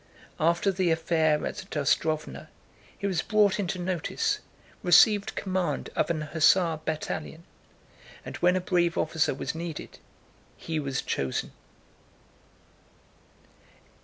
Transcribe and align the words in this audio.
After 0.39 0.71
the 0.71 0.89
affair 0.89 1.45
at 1.45 1.63
Ostróvna 1.75 2.47
he 2.97 3.05
was 3.05 3.21
brought 3.21 3.59
into 3.59 3.77
notice, 3.77 4.39
received 4.81 5.35
command 5.35 5.91
of 5.95 6.09
an 6.09 6.21
hussar 6.21 6.79
battalion, 6.83 7.43
and 8.25 8.35
when 8.37 8.55
a 8.55 8.61
brave 8.61 8.97
officer 8.97 9.35
was 9.35 9.53
needed 9.53 9.99
he 10.57 10.79
was 10.79 11.03
chosen. 11.03 11.51